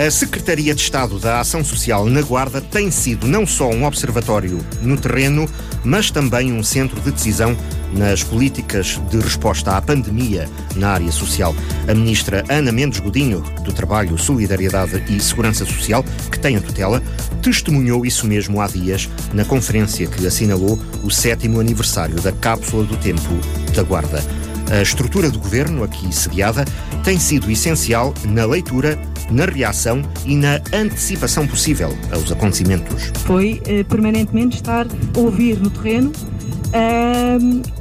[0.00, 4.58] A Secretaria de Estado da Ação Social na Guarda tem sido não só um observatório
[4.80, 5.46] no terreno,
[5.84, 7.54] mas também um centro de decisão
[7.92, 11.54] nas políticas de resposta à pandemia na área social.
[11.86, 17.02] A ministra Ana Mendes Godinho, do Trabalho, Solidariedade e Segurança Social, que tem a tutela,
[17.42, 22.96] testemunhou isso mesmo há dias na conferência que assinalou o sétimo aniversário da Cápsula do
[22.96, 23.38] Tempo
[23.74, 24.24] da Guarda.
[24.70, 26.64] A estrutura do governo, aqui sediada,
[27.02, 28.96] tem sido essencial na leitura,
[29.30, 33.12] na reação e na antecipação possível aos acontecimentos.
[33.24, 36.12] Foi eh, permanentemente estar a ouvir no terreno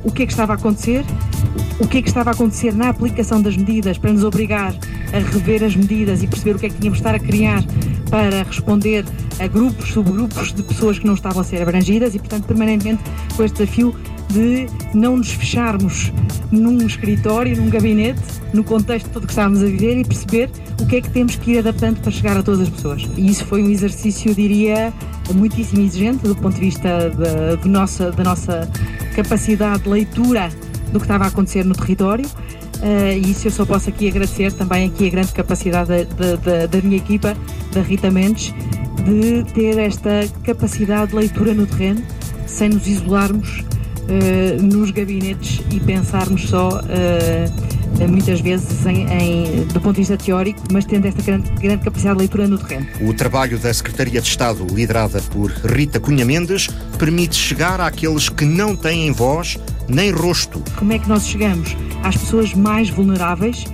[0.03, 1.05] o que é que estava a acontecer,
[1.79, 4.73] o que é que estava a acontecer na aplicação das medidas para nos obrigar
[5.13, 7.63] a rever as medidas e perceber o que é que tínhamos de estar a criar
[8.09, 9.05] para responder
[9.39, 13.03] a grupos, subgrupos de pessoas que não estavam a ser abrangidas e, portanto, permanentemente
[13.35, 13.95] com este desafio
[14.29, 16.11] de não nos fecharmos
[16.51, 18.21] num escritório, num gabinete,
[18.53, 20.49] no contexto todo que estávamos a viver e perceber
[20.81, 23.07] o que é que temos que ir adaptando para chegar a todas as pessoas.
[23.15, 24.93] E isso foi um exercício, diria,
[25.33, 27.11] muitíssimo exigente do ponto de vista
[27.61, 28.69] de nossa, da nossa
[29.15, 30.49] capacidade de leitura
[30.91, 32.25] do que estava a acontecer no território.
[32.25, 36.65] Uh, e isso eu só posso aqui agradecer também aqui a grande capacidade da, da,
[36.65, 37.35] da minha equipa,
[37.73, 38.53] da Rita Mendes,
[39.03, 42.01] de ter esta capacidade de leitura no terreno,
[42.47, 43.65] sem nos isolarmos
[44.09, 46.81] uh, nos gabinetes e pensarmos só
[47.99, 51.83] eh, muitas vezes em, em, do ponto de vista teórico, mas tendo esta grande, grande,
[51.83, 52.87] capacidade de leitura no terreno.
[53.01, 58.45] O trabalho da Secretaria de Estado, liderada por Rita Cunha Mendes, permite chegar àqueles que
[58.45, 59.57] não têm voz
[59.87, 60.63] nem rosto.
[60.77, 63.65] Como é que nós chegamos às pessoas mais vulneráveis,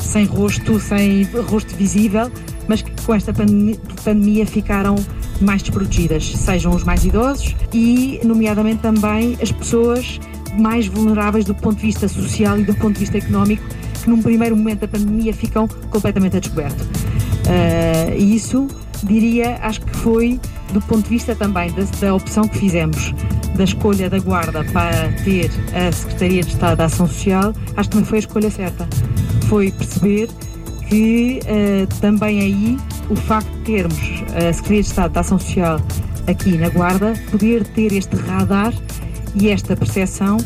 [0.00, 2.30] sem rosto, sem rosto visível,
[2.68, 4.96] mas que com esta pandemia ficaram
[5.42, 10.20] mais desprotegidas, sejam os mais idosos e, nomeadamente, também as pessoas
[10.58, 13.62] mais vulneráveis do ponto de vista social e do ponto de vista económico,
[14.02, 16.80] que num primeiro momento da pandemia ficam completamente a descoberto.
[16.80, 18.68] Uh, e isso,
[19.02, 20.40] diria, acho que foi
[20.72, 23.12] do ponto de vista também da, da, opção que fizemos
[23.56, 27.96] da escolha da Guarda para ter a Secretaria de Estado da Ação Social, acho que
[27.96, 28.88] também foi a escolha certa.
[29.48, 30.28] Foi perceber
[30.88, 32.78] que uh, também aí
[33.10, 35.80] o facto de termos a Secretaria de Estado da Ação Social
[36.26, 38.72] aqui na Guarda, poder ter este radar
[39.34, 40.36] e esta percepção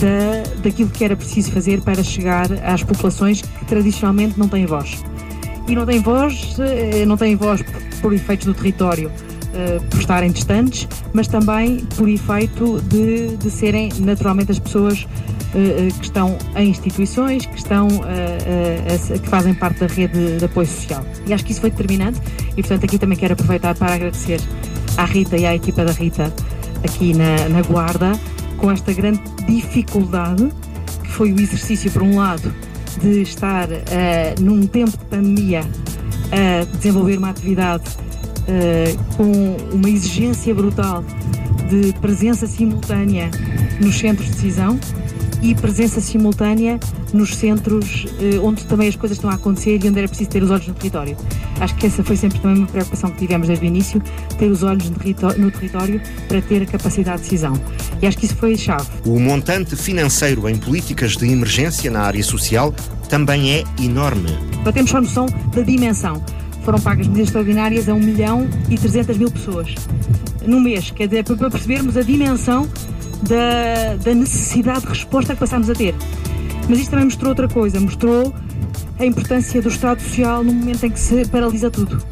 [0.00, 5.02] da, daquilo que era preciso fazer para chegar às populações que tradicionalmente não têm voz.
[5.66, 7.62] E não têm voz, eh, não têm voz
[8.00, 9.10] por efeitos do território,
[9.52, 15.06] eh, por estarem distantes, mas também por efeito de, de serem naturalmente as pessoas
[15.50, 17.88] que estão em instituições, que estão
[19.22, 21.04] que fazem parte da rede de apoio social.
[21.26, 22.20] E acho que isso foi determinante
[22.52, 24.40] e portanto aqui também quero aproveitar para agradecer
[24.96, 26.32] à Rita e à equipa da Rita
[26.84, 28.12] aqui na, na Guarda,
[28.56, 30.48] com esta grande dificuldade,
[31.02, 32.52] que foi o exercício, por um lado,
[33.00, 35.60] de estar uh, num tempo de pandemia
[36.30, 41.04] a desenvolver uma atividade uh, com uma exigência brutal
[41.70, 43.30] de presença simultânea
[43.80, 44.78] nos centros de decisão
[45.42, 46.78] e presença simultânea
[47.12, 50.42] nos centros eh, onde também as coisas estão a acontecer e onde era preciso ter
[50.42, 51.16] os olhos no território.
[51.60, 54.02] Acho que essa foi sempre também uma preocupação que tivemos desde o início,
[54.38, 57.52] ter os olhos no território, para ter a capacidade de decisão.
[58.00, 58.86] E acho que isso foi chave.
[59.04, 62.74] O montante financeiro em políticas de emergência na área social
[63.08, 64.30] também é enorme.
[64.62, 66.22] Para termos só noção da dimensão,
[66.62, 69.74] foram pagas medidas extraordinárias a 1 milhão e 300 mil pessoas
[70.46, 72.68] no mês, quer dizer, para percebermos a dimensão
[73.22, 75.94] da, da necessidade de resposta que passámos a ter.
[76.68, 78.34] Mas isto também mostrou outra coisa, mostrou
[78.98, 82.02] a importância do Estado Social no momento em que se paralisa tudo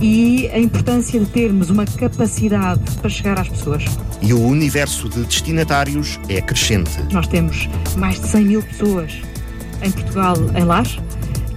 [0.00, 3.84] e a importância de termos uma capacidade para chegar às pessoas.
[4.20, 6.90] E o universo de destinatários é crescente.
[7.12, 9.12] Nós temos mais de 100 mil pessoas
[9.80, 10.98] em Portugal em lares,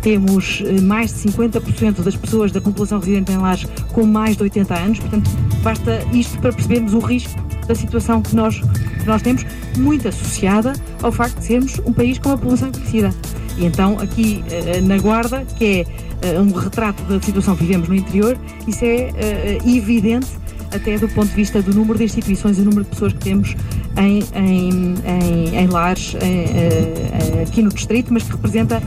[0.02, 4.44] temos eh, mais de 50% das pessoas da população residente em lares com mais de
[4.44, 5.30] 80 anos, portanto,
[5.64, 9.46] basta isto para percebermos o risco da situação que nós, que nós temos,
[9.78, 13.14] muito associada ao facto de sermos um país com uma população envelhecida.
[13.58, 15.86] E então, aqui eh, na Guarda, que é
[16.22, 18.38] eh, um retrato da situação que vivemos no interior,
[18.68, 20.28] isso é eh, evidente
[20.74, 23.56] até do ponto de vista do número de instituições e número de pessoas que temos
[23.98, 28.82] em, em, em, em lares em, aqui no distrito, mas que representa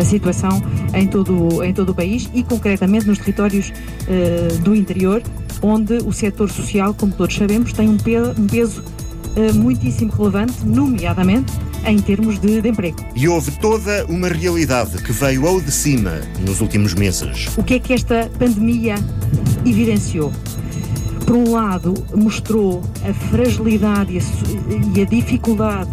[0.00, 0.60] a situação
[0.94, 3.72] em todo, em todo o país e concretamente nos territórios
[4.64, 5.22] do interior,
[5.62, 10.64] onde o setor social, como todos sabemos, tem um peso, um peso uh, muitíssimo relevante,
[10.64, 11.52] nomeadamente
[11.84, 12.98] em termos de, de, emprego.
[13.14, 17.48] E houve toda uma realidade que veio ao de cima nos últimos meses.
[17.56, 18.96] O que é que esta pandemia
[19.64, 20.32] evidenciou?
[21.24, 25.90] Por um lado, mostrou a fragilidade e a, e a dificuldade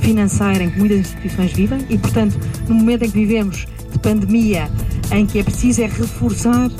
[0.00, 4.70] financeira em que muitas instituições vivem e, portanto, no momento em que vivemos de pandemia,
[5.10, 6.70] em que é preciso é reforçar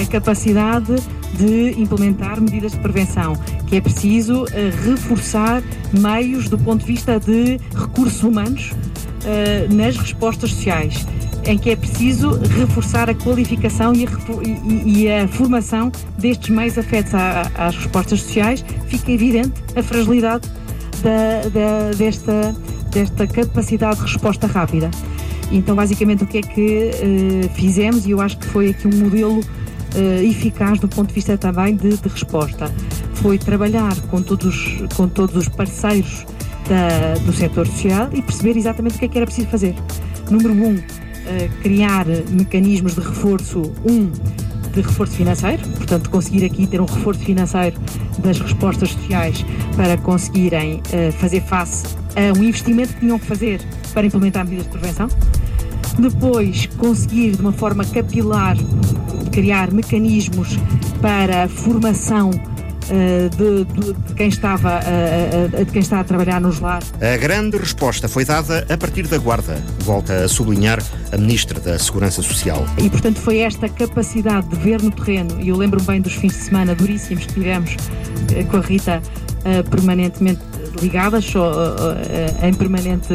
[0.00, 0.94] a, capacidade
[1.34, 3.34] de implementar medidas de prevenção,
[3.66, 4.44] que é preciso
[4.84, 5.62] reforçar
[5.92, 8.72] meios do ponto de vista de recursos humanos
[9.70, 11.06] nas respostas sociais
[11.44, 14.10] em que é preciso reforçar a qualificação e a,
[14.86, 20.48] e, a formação destes meios afetos às respostas sociais, fica evidente a fragilidade
[21.02, 22.54] da, da, desta,
[22.90, 24.90] desta capacidade de resposta rápida.
[25.52, 28.96] Então, basicamente, o que é que uh, fizemos, e eu acho que foi aqui um
[28.96, 32.72] modelo uh, eficaz do ponto de vista também de, de, resposta,
[33.14, 36.24] foi trabalhar com todos, com todos os parceiros
[36.68, 39.74] da, do setor social e perceber exatamente o que é que era preciso fazer.
[40.30, 40.76] Número um,
[41.62, 44.10] criar mecanismos de reforço, um,
[44.72, 47.76] de reforço financeiro, portanto, conseguir aqui ter um reforço financeiro
[48.18, 49.44] das respostas sociais
[49.76, 51.84] para conseguirem uh, fazer face
[52.16, 53.60] a um investimento que tinham que fazer
[53.92, 55.08] para implementar medidas de prevenção.
[55.98, 58.56] Depois, conseguir de uma forma capilar
[59.30, 60.58] criar mecanismos
[61.00, 62.30] para formação
[62.90, 64.80] eh, de, de, de, quem estava
[65.64, 66.92] de quem está a trabalhar nos lares.
[67.00, 71.78] A grande resposta foi dada a partir da Guarda, volta a sublinhar a Ministra da
[71.78, 72.66] Segurança Social.
[72.78, 76.32] E, portanto, foi esta capacidade de ver no terreno, e eu lembro-me bem dos fins
[76.32, 77.76] de semana duríssimos que tivemos
[78.34, 79.00] eh, com a Rita
[79.44, 80.40] eh, permanentemente
[80.80, 81.44] ligadas, ou,
[82.42, 83.12] em permanente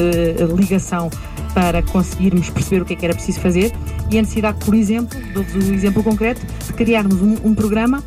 [0.56, 1.10] ligação
[1.58, 3.74] para conseguirmos perceber o que é que era preciso fazer
[4.12, 8.04] e a necessidade, por exemplo, dou-vos um exemplo concreto, de criarmos um, um programa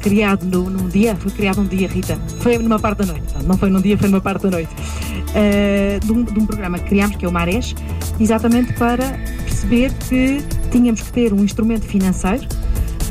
[0.00, 3.56] criado no, num dia, foi criado um dia, Rita, foi numa parte da noite, não
[3.56, 6.90] foi num dia, foi numa parte da noite, uh, de, um, de, um, programa que
[6.90, 7.74] criámos, que é o Marés,
[8.20, 12.46] exatamente para perceber que tínhamos que ter um instrumento financeiro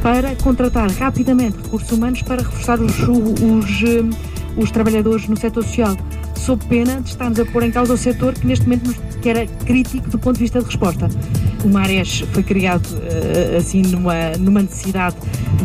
[0.03, 4.03] para contratar rapidamente recursos humanos para reforçar os, os, eh,
[4.55, 5.97] os trabalhadores no setor social,
[6.35, 9.45] sob pena de estarmos a pôr em causa o setor que neste momento que era
[9.45, 11.09] crítico do ponto de vista de resposta.
[11.63, 15.15] O Marés foi criado uh, assim numa, numa necessidade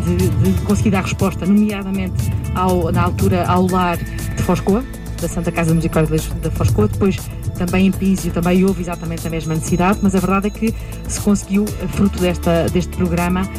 [0.05, 4.83] de, de, conseguir dar resposta, nomeadamente ao, na altura ao lar de Foscoa,
[5.21, 7.17] da Santa Casa Musical da Foscoa, depois
[7.57, 10.73] também em Písio também houve exatamente a mesma necessidade, mas a verdade é que
[11.07, 13.49] se conseguiu, fruto desta, deste programa,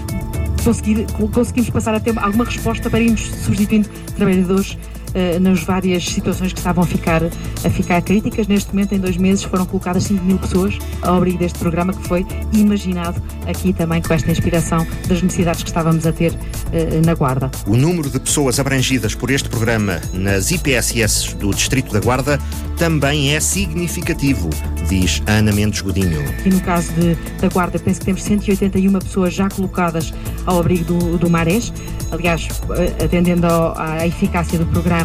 [0.62, 4.76] conseguir, conseguimos passar a ter alguma resposta para irmos substituindo trabalhadores
[5.14, 8.47] uh, nas várias situações que estavam a ficar, a ficar críticas.
[8.47, 12.06] Neste momento, em dois meses, foram colocadas 5 mil pessoas ao abrigo deste programa que
[12.06, 17.14] foi imaginado aqui também com esta inspiração das necessidades que estávamos a ter uh, na
[17.14, 17.50] Guarda.
[17.67, 22.38] O número de pessoas abrangidas por este programa nas IPSS do Distrito da Guarda
[22.76, 24.50] também é significativo,
[24.88, 26.23] diz Ana Mendes Godinho.
[26.44, 30.12] E no caso de, da Guarda, penso que temos 181 pessoas já colocadas
[30.44, 31.73] ao abrigo do, do Marés.
[32.11, 34.95] Aliás, eh, atendendo ao, à eficácia do programa,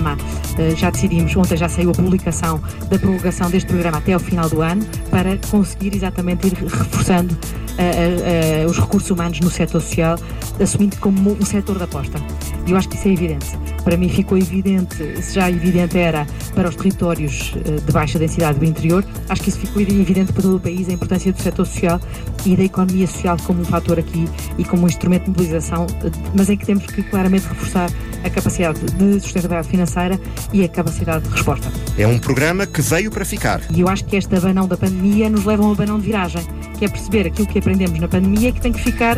[0.58, 4.50] eh, já decidimos, ontem já saiu a publicação da prorrogação deste programa até ao final
[4.50, 7.38] do ano, para conseguir exatamente ir reforçando
[7.72, 10.18] uh, uh, os recursos humanos no setor social,
[10.62, 12.20] assumindo como um setor de aposta.
[12.66, 13.46] E eu acho que isso é evidente.
[13.84, 17.54] Para mim ficou evidente, se já evidente era para os territórios
[17.84, 20.94] de baixa densidade do interior, acho que isso ficou evidente para todo o país, a
[20.94, 22.00] importância do setor social
[22.46, 24.30] e da economia social como um fator aqui
[24.60, 25.88] e como um instrumento de mobilização,
[26.36, 27.90] mas em que temos que claramente reforçar
[28.24, 30.20] a capacidade de sustentabilidade financeira
[30.54, 31.72] e a capacidade de resposta.
[31.98, 33.62] É um programa que veio para ficar.
[33.74, 36.42] E eu acho que este abanão da pandemia nos leva a um abanão de viragem,
[36.82, 39.16] que é perceber aquilo que aprendemos na pandemia que tem que ficar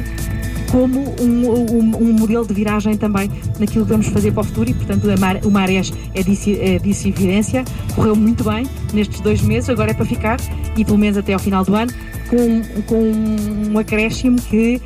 [0.69, 4.69] como um, um, um, modelo de viragem também naquilo que vamos fazer para o futuro
[4.69, 5.07] e, portanto,
[5.45, 7.63] o Marés é disso, é disso evidência.
[7.95, 10.41] Correu muito bem nestes dois meses, agora é para ficar
[10.75, 11.93] e pelo menos até ao final do ano
[12.27, 14.81] com, com um acréscimo que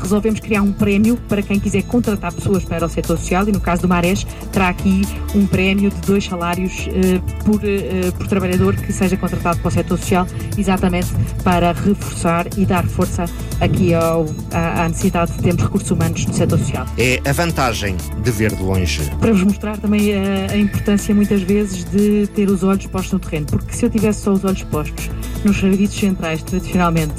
[0.00, 3.60] resolvemos criar um prémio para quem quiser contratar pessoas para o setor social e no
[3.60, 5.02] caso do Marés terá aqui
[5.34, 9.70] um prémio de dois salários uh, por, uh, por trabalhador que seja contratado para o
[9.70, 11.08] setor social, exatamente
[11.42, 13.24] para reforçar e dar força
[13.60, 16.86] aqui ao, à, à necessidade de termos recursos humanos no setor social.
[16.98, 19.02] É a vantagem de ver de longe.
[19.18, 23.18] Para vos mostrar também a, a importância muitas vezes de ter os olhos postos no
[23.18, 25.10] terreno, porque se eu tivesse só os olhos postos
[25.44, 27.14] nos serviços centrais, tradicionalmente,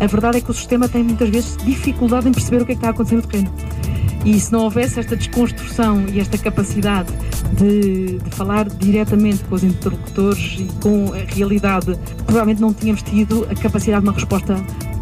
[0.00, 2.74] a verdade é que o sistema tem muitas vezes dificuldade em perceber o que é
[2.74, 3.52] que está acontecendo no terreno.
[4.24, 7.12] E se não houvesse esta desconstrução e esta capacidade
[7.52, 13.46] de, de, falar diretamente com os interlocutores e com a realidade, provavelmente não tínhamos tido
[13.48, 14.56] a capacidade de uma resposta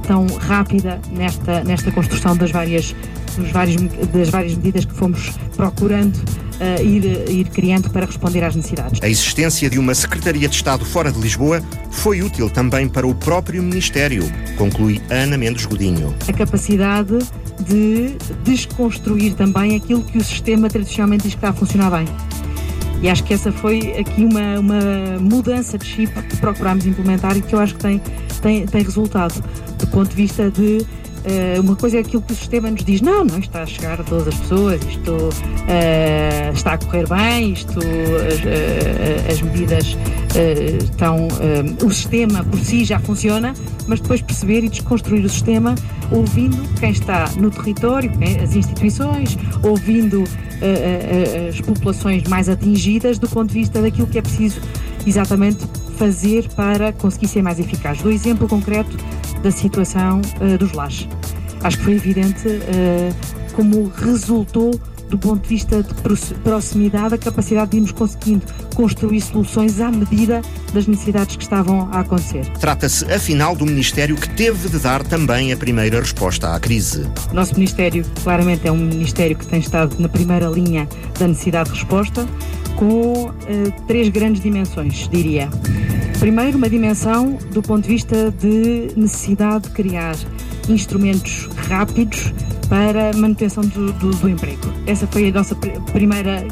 [0.07, 2.95] tão rápida nesta, nesta construção das várias,
[3.37, 3.77] dos vários,
[4.13, 6.19] das várias medidas que fomos procurando
[6.61, 9.01] uh, ir, ir criando para responder às necessidades.
[9.03, 13.15] A existência de uma Secretaria de Estado fora de Lisboa foi útil também para o
[13.15, 14.25] próprio Ministério,
[14.57, 16.15] conclui Ana Mendes Godinho.
[16.29, 17.19] A capacidade
[17.61, 22.07] de desconstruir também aquilo que o sistema tradicionalmente diz que está a funcionar bem.
[23.03, 27.43] E acho que essa foi aqui uma, uma mudança de chip que procurámos implementar e
[27.43, 28.01] que eu acho que tem,
[28.41, 29.45] tem, tem resultado.
[29.79, 30.87] De ponto de vista de
[31.59, 34.04] uma coisa é aquilo que o sistema nos diz, não, não está a chegar a
[34.04, 39.97] todas as pessoas, isto uh, está a correr bem, isto, as, uh, as medidas
[40.83, 41.28] estão,
[41.85, 43.54] o sistema por si já funciona,
[43.87, 45.76] mas depois perceber e desconstruir o sistema
[46.11, 48.11] ouvindo quem está no território,
[48.43, 50.25] as instituições, ouvindo
[51.49, 54.61] as populações mais atingidas do ponto de vista daquilo que é preciso
[55.07, 55.64] exatamente
[55.97, 57.99] fazer para conseguir ser mais eficaz.
[57.99, 58.97] Do exemplo concreto
[59.45, 61.07] da situação uh, dos lares.
[61.63, 64.73] Acho que foi evidente uh, como resultou
[65.09, 65.95] do ponto de vista de
[66.43, 68.43] proximidade, a capacidade de irmos conseguindo
[68.75, 72.45] construir soluções à medida das necessidades que estavam a acontecer.
[72.59, 77.07] Trata-se, afinal, do Ministério que teve de dar também a primeira resposta à crise.
[77.31, 81.71] O nosso Ministério, claramente, é um Ministério que tem estado na primeira linha da necessidade
[81.71, 82.27] de resposta,
[82.77, 83.35] com uh,
[83.87, 85.49] três grandes dimensões, diria.
[86.25, 90.16] Primeiro, uma dimensão do ponto de vista de necessidade de criar
[90.71, 92.33] instrumentos rápidos
[92.66, 94.73] para manutenção do, do, do emprego.
[94.87, 95.54] Essa foi a nossa
[95.93, 96.43] primeira,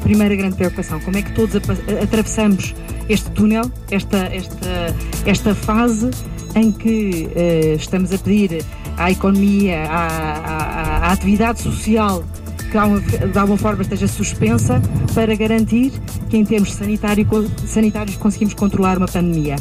[0.00, 1.00] primeira grande preocupação.
[1.00, 1.56] Como é que todos
[2.00, 2.72] atravessamos
[3.08, 4.94] este túnel, esta, esta,
[5.26, 6.08] esta fase
[6.54, 8.64] em que uh, estamos a pedir
[8.96, 12.22] à economia, à, à, à atividade social
[12.66, 14.80] que de alguma forma esteja suspensa
[15.14, 15.92] para garantir
[16.28, 17.26] que em termos sanitário,
[17.66, 19.56] sanitários conseguimos controlar uma pandemia.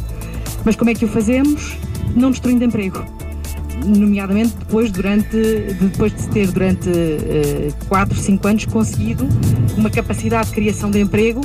[0.63, 1.77] Mas como é que o fazemos?
[2.15, 3.05] Não destruindo emprego.
[3.85, 5.37] Nomeadamente depois, durante,
[5.79, 9.27] depois de ter durante uh, 4, 5 anos conseguido
[9.77, 11.41] uma capacidade de criação de emprego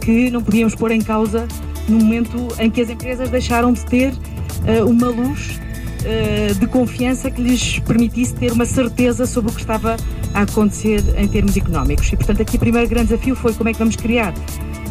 [0.00, 1.46] que não podíamos pôr em causa
[1.88, 5.60] no momento em que as empresas deixaram de ter uh, uma luz
[6.04, 9.96] uh, de confiança que lhes permitisse ter uma certeza sobre o que estava
[10.32, 12.12] a acontecer em termos económicos.
[12.12, 14.34] E, portanto, aqui o primeiro grande desafio foi como é que vamos criar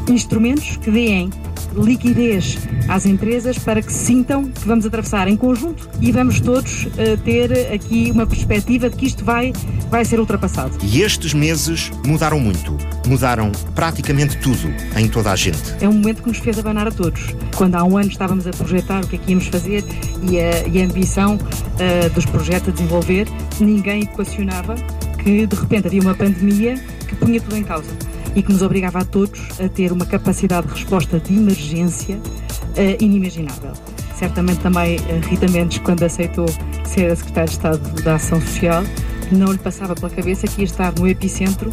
[0.09, 1.29] instrumentos que deem
[1.75, 7.17] liquidez às empresas para que sintam que vamos atravessar em conjunto e vamos todos uh,
[7.23, 9.53] ter aqui uma perspectiva de que isto vai,
[9.89, 10.77] vai ser ultrapassado.
[10.83, 12.77] E estes meses mudaram muito.
[13.07, 15.61] Mudaram praticamente tudo em toda a gente.
[15.81, 17.35] É um momento que nos fez abanar a todos.
[17.55, 19.83] Quando há um ano estávamos a projetar o que é que íamos fazer
[20.29, 23.27] e a, e a ambição uh, dos projetos a desenvolver,
[23.59, 24.75] ninguém equacionava
[25.23, 26.75] que de repente havia uma pandemia
[27.07, 27.89] que punha tudo em causa
[28.35, 33.03] e que nos obrigava a todos a ter uma capacidade de resposta de emergência uh,
[33.03, 33.73] inimaginável.
[34.15, 36.45] Certamente também uh, Rita Mendes, quando aceitou
[36.85, 38.83] ser a Secretária de Estado da Ação Social,
[39.31, 41.69] não lhe passava pela cabeça que ia estar no epicentro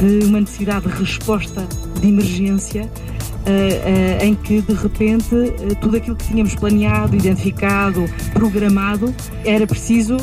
[0.00, 1.66] de uma necessidade de resposta
[2.00, 5.28] de emergência uh, em que de repente
[5.80, 10.16] tudo aquilo que tínhamos planeado, identificado, programado, era preciso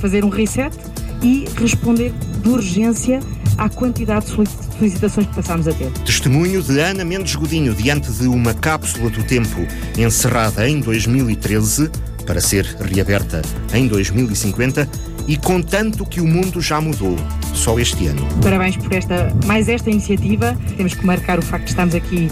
[0.00, 0.76] fazer um reset
[1.22, 2.12] e responder
[2.42, 3.20] de urgência
[3.58, 4.32] à quantidade de
[4.78, 5.90] solicitações que passámos a ter.
[6.04, 11.90] Testemunho de Ana Mendes Godinho diante de uma cápsula do tempo encerrada em 2013
[12.26, 14.88] para ser reaberta em 2050
[15.28, 17.16] e com tanto que o mundo já mudou
[17.54, 18.26] só este ano.
[18.42, 20.56] Parabéns por esta mais esta iniciativa.
[20.76, 22.28] Temos que marcar o facto de estarmos aqui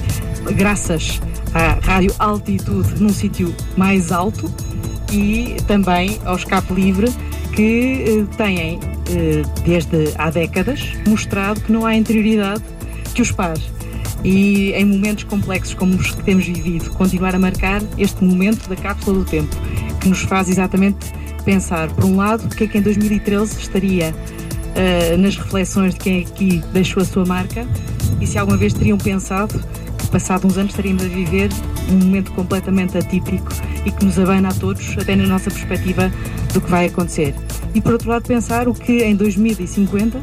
[0.56, 1.20] graças
[1.54, 4.52] à Rádio Altitude num sítio mais alto
[5.12, 7.12] e também ao Escape Livre
[7.54, 8.80] que eh, têm,
[9.64, 12.62] desde há décadas, mostrado que não há interioridade
[13.14, 13.60] que os pare.
[14.22, 18.76] E em momentos complexos como os que temos vivido, continuar a marcar este momento da
[18.76, 19.54] cápsula do tempo,
[20.00, 21.12] que nos faz exatamente
[21.44, 26.00] pensar, por um lado, o que é que em 2013 estaria uh, nas reflexões de
[26.00, 27.66] quem aqui deixou a sua marca
[28.20, 29.62] e se alguma vez teriam pensado
[29.98, 31.50] que, passado uns anos, estaríamos a viver
[31.90, 33.52] um momento completamente atípico
[33.84, 36.10] e que nos abana a todos, até na nossa perspectiva
[36.52, 37.34] do que vai acontecer.
[37.74, 40.20] E por outro lado, pensar o que em 2050,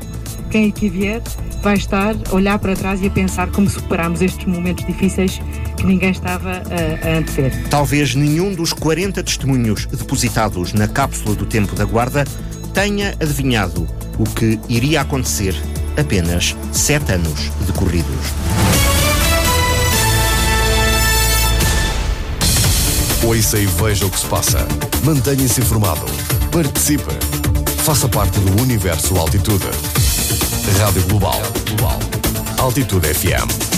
[0.50, 1.22] quem aqui vier,
[1.62, 5.40] vai estar a olhar para trás e a pensar como superámos estes momentos difíceis
[5.78, 7.52] que ninguém estava a, a antever.
[7.70, 12.26] Talvez nenhum dos 40 testemunhos depositados na cápsula do tempo da guarda
[12.74, 15.56] tenha adivinhado o que iria acontecer
[15.98, 18.16] apenas sete anos decorridos.
[23.24, 24.68] Ouça e veja o que se passa.
[25.04, 26.06] Mantenha-se informado.
[26.52, 27.41] Participe.
[27.84, 29.66] Faça parte do universo Altitude.
[30.80, 31.42] Rádio Global.
[32.60, 33.71] Altitude FM.